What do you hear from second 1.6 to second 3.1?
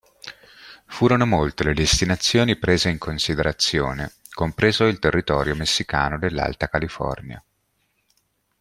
le destinazioni prese in